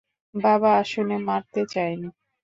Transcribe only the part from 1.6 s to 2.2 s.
চায়নি।